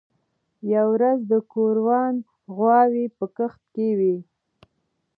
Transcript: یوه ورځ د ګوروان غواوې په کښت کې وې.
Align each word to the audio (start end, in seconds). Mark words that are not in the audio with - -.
یوه 0.73 0.89
ورځ 0.95 1.19
د 1.31 1.33
ګوروان 1.51 2.15
غواوې 2.55 3.05
په 3.17 3.25
کښت 3.35 3.61
کې 3.73 3.87
وې. 3.99 4.15